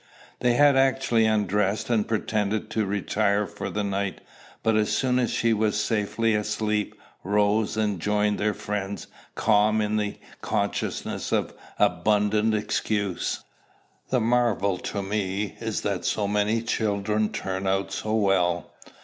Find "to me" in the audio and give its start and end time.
14.79-15.55